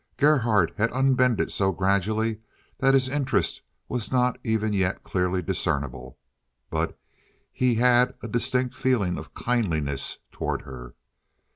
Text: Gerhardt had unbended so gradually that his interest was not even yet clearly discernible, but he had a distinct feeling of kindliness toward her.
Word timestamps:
Gerhardt 0.17 0.73
had 0.77 0.89
unbended 0.93 1.51
so 1.51 1.71
gradually 1.71 2.39
that 2.79 2.95
his 2.95 3.07
interest 3.07 3.61
was 3.87 4.11
not 4.11 4.39
even 4.43 4.73
yet 4.73 5.03
clearly 5.03 5.43
discernible, 5.43 6.17
but 6.71 6.97
he 7.51 7.75
had 7.75 8.15
a 8.23 8.27
distinct 8.27 8.73
feeling 8.73 9.15
of 9.19 9.35
kindliness 9.35 10.17
toward 10.31 10.63
her. 10.63 10.95